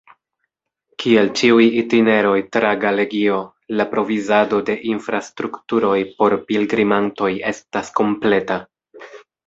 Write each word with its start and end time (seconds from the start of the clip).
Kiel 1.03 1.27
ĉiuj 1.41 1.65
itineroj 1.81 2.33
tra 2.57 2.71
Galegio, 2.85 3.37
la 3.81 3.87
provizado 3.93 4.63
de 4.73 4.79
infrastrukturoj 4.95 5.97
por 6.19 6.39
pilgrimantoj 6.51 7.33
estas 7.55 7.97
kompleta. 8.03 8.63